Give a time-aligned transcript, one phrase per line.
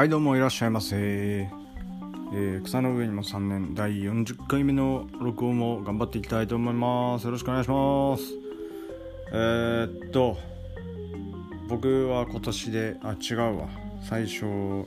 [0.00, 7.26] はいどうもいらっしゃいませ、えー、草の上にも3年第40回目の録音も頑張っていきたいと思います。
[7.26, 8.22] よろしくお願いします。
[9.30, 10.38] えー、っと
[11.68, 13.68] 僕は今年であ違うわ。
[14.00, 14.46] 最初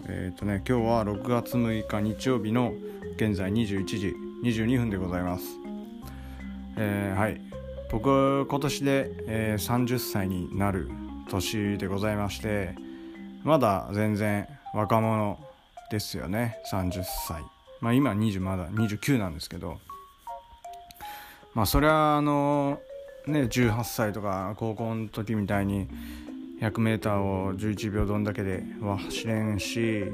[0.10, 2.74] えー、っとね今日は6月6日日曜日の
[3.16, 5.46] 現在21時22分でございます。
[6.76, 7.40] えー、はい。
[7.92, 10.90] 僕今年で、えー、30歳になる
[11.30, 12.74] 年でございまして
[13.44, 15.40] まだ全然若者
[15.92, 16.60] ですよね。
[16.72, 17.44] 30歳。
[17.80, 19.80] まあ今20まだ29なんですけど。
[21.54, 22.80] まあそれはあの
[23.28, 25.88] ね18歳とか高校の時みたいに
[26.60, 30.06] 100m を11秒どんだけでは走れんし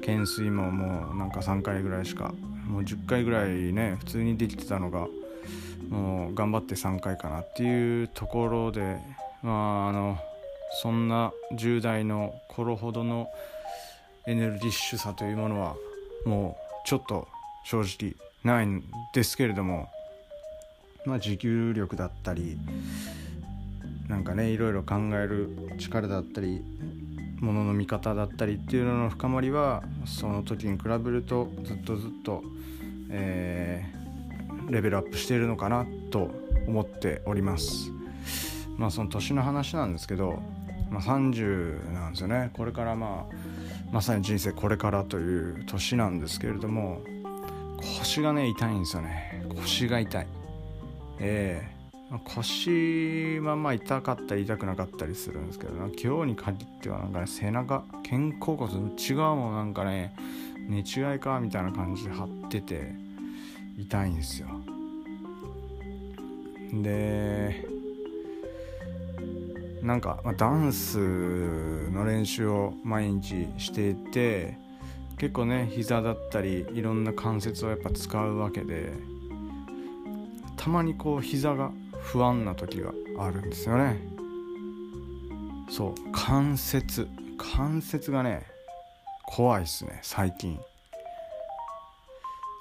[0.00, 2.32] 懸垂ももうなんか3回ぐらいしか
[2.66, 5.08] もう10回ぐらいね普通にできてたのが
[5.88, 8.98] もう頑張って3回かなっていうところで
[9.42, 10.18] まああの
[10.82, 13.28] そんな10代の頃ほどの
[14.26, 15.76] エネルギッシュさというものは
[16.24, 17.28] もうちょっと
[17.64, 19.88] 正直ないんですけれども
[21.04, 22.56] まあ持久力だったり
[24.08, 26.62] なんかねいろいろ考える力だったり
[27.40, 32.42] ものの見方だったりっていうのの深まりはその時に比べるとずっとずっと、
[33.10, 36.30] えー、レベルアップしているのかなと
[36.66, 37.90] 思っております。
[38.78, 40.42] まあその年の話なんですけど、
[40.90, 42.50] まあ、30なんですよね。
[42.54, 43.63] これからまあ
[43.94, 47.00] まさに人生これからという年なんですけれども
[48.00, 49.44] 腰がね痛いんですよね。
[49.54, 50.26] 腰が痛い。
[51.20, 51.62] え
[52.10, 52.14] え。
[52.16, 60.16] ー、腰はまあ痛かったり痛くなかったりするんですけど今日に限ってはなんかね背中肩甲骨の内側もなんかね
[60.68, 62.96] 寝違いかみたいな感じで張ってて
[63.78, 64.48] 痛いんですよ。
[66.82, 67.73] で
[69.84, 74.56] なんか、まあ、ダンスの練習を毎日していて
[75.18, 78.94] 結構ね膝だったりいろんな関節をやっぱ使うわけで
[80.56, 83.98] たまにこう膝が不安な時があるんですよね。
[85.68, 87.06] そう関節。
[87.36, 88.46] 関節がね
[89.26, 90.58] 怖いっすね最近。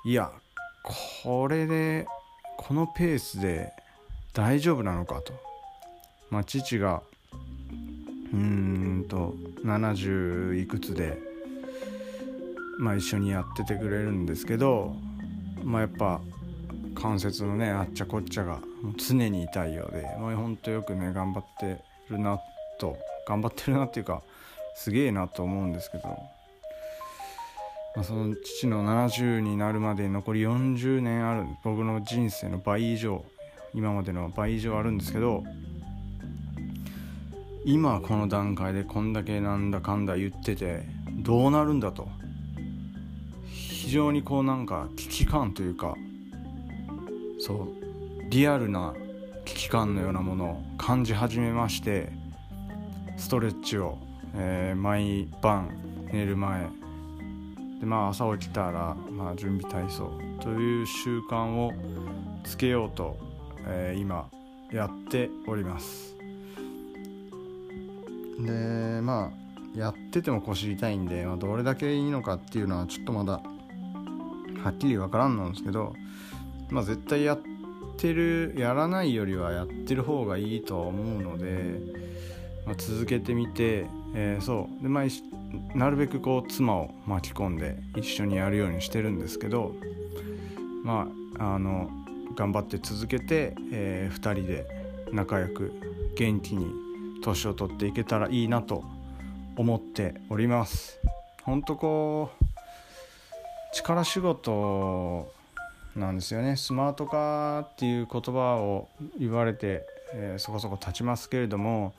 [0.03, 0.29] いや
[1.23, 2.05] これで
[2.57, 3.71] このペースで
[4.33, 5.31] 大丈夫なのかと。
[6.29, 7.01] まあ父が
[8.33, 11.19] うんと70いくつで、
[12.79, 14.95] まあ、一緒にやっててくれるんですけど、
[15.63, 16.19] まあ、やっぱ
[16.95, 18.59] 関節のねあっちゃこっちゃが
[18.97, 21.77] 常に痛いようで、まあ、ほんとよくね頑張って
[22.09, 22.39] るな
[22.79, 24.23] と頑張ってるなっていうか
[24.75, 26.07] すげえなと思うんですけど、
[27.95, 33.23] まあ、その父の70になるまで残り40年ある僕の人生の倍以上
[33.75, 35.43] 今までの倍以上あるんですけど
[37.65, 42.09] 今この段階でこんだけなんだかんだ言っててどうなるんだと。
[43.45, 45.95] 非常にこうなんか危機感というか
[47.39, 48.93] そうリアルな
[49.45, 52.11] 危機感のようなものを感じ始めまして
[53.17, 53.97] ストレッチを、
[54.35, 55.69] えー、毎晩
[56.11, 56.67] 寝る前。
[57.79, 61.71] でまあ朝起きたら、まあ、準備体操という習慣を
[62.43, 63.17] つけようと、
[63.67, 64.29] えー、今
[64.71, 66.22] やっております。
[68.45, 73.41] でまあやってても腰痛いんで、まあ、どれだけいいのかっていうのはちょっとまだ
[74.63, 75.93] はっきり分からんなんですけど
[76.69, 77.39] まあ絶対やっ
[77.97, 81.79] てるやらないよりはやってる方がいいとは思うので、
[82.65, 84.83] まあ、続けてみて、えー、そう。
[84.83, 85.03] でまあ
[85.75, 89.75] なるべくこう妻を巻き込んで一緒にやるようにしてるんですけど
[90.83, 91.89] まああの
[92.35, 94.65] 頑張って続けて、えー、2人で
[95.11, 95.71] 仲良く
[96.15, 96.73] 元気に
[97.23, 98.83] 年を取っていけたらいいなと
[99.55, 100.99] 思っております。
[101.43, 102.43] ほんとこう
[103.73, 105.31] 力仕事
[105.95, 106.55] なんですよね。
[106.55, 108.89] スマート化っていう言葉を
[109.19, 111.93] 言われて、えー、そこそこ経ちますけれども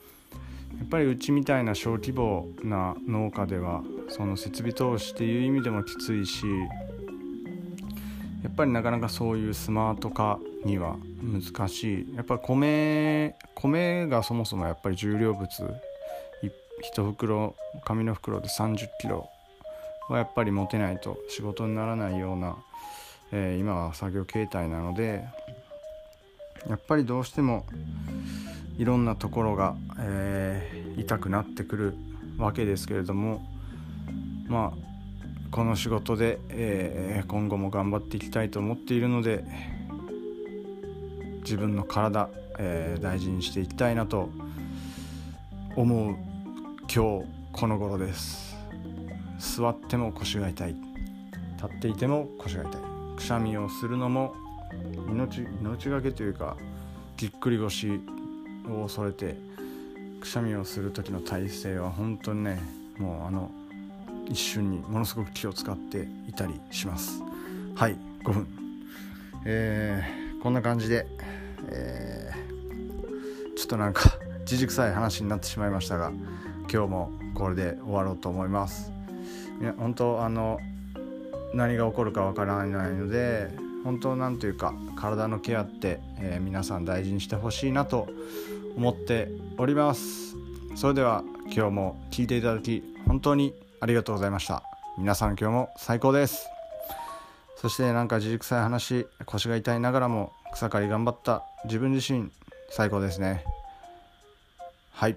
[0.78, 6.44] やっぱりうちみたいな小規模な農家ではその設備投資っていう意味でもきついし
[8.42, 12.14] やっぱりなかなかそういうスマート化には難しい。
[12.14, 15.48] やっぱ米米がそもそもやっぱり重量物
[16.92, 19.28] 1袋紙の袋で3 0キロ
[20.08, 22.56] はやっぱり持てないと仕事にならないような、
[23.32, 25.24] えー、今は作業形態なので
[26.68, 27.64] やっぱりどうしても
[28.76, 31.94] いろんなところが、えー、痛くなってくる
[32.38, 33.42] わけですけれども
[34.48, 34.94] まあ
[35.50, 39.44] この仕事で、えー、今後も頑張っていきたいと思っているので
[41.44, 44.30] 自分の体、えー、大事にしていきたいなと
[45.76, 46.16] 思う
[46.92, 48.56] 今日この頃です。
[49.38, 50.76] 座っても腰が痛い。
[51.56, 52.80] 立っていても腰が痛い。
[53.16, 54.34] くしゃみをするのも
[55.08, 56.56] 命命がけというか
[57.16, 58.00] ぎっくり腰
[58.68, 59.36] を恐れて
[60.20, 62.58] くしゃみをする時の体勢は本当にね
[62.98, 63.50] もうあの
[64.26, 67.22] 一瞬にものすごく気を使っていたりします。
[67.74, 68.46] はい5分。
[69.44, 71.06] えー、こんな感じで、
[71.70, 76.12] えー、ちょっとなんかじじくさい話になってしまいましたが
[76.70, 78.92] 今日もこれで終わろうと思います。
[79.62, 80.60] いや本当あの
[81.54, 83.48] 何が起こるかわからないので
[83.84, 88.08] 本当なんというか体のケアって、えー、皆さん大事にしてほしいなと
[88.76, 90.34] 思っております。
[90.76, 94.62] それでは今日も聞いていただき本当にありがとうございました。
[94.98, 96.53] 皆さん今日も最高です。
[97.64, 101.44] そしてなんか自軸臭い話腰が痛いながらも草刈り頑張った。
[101.64, 102.30] 自分自身
[102.68, 103.42] 最高ですね。
[104.92, 105.16] はい。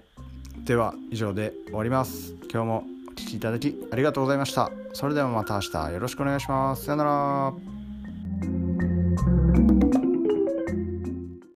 [0.64, 2.32] では以上で終わります。
[2.50, 4.70] 今日もお聴きいただきありがとうございました。
[4.94, 6.86] それではまた明日よろしくお願いします。
[6.86, 7.77] さよなら。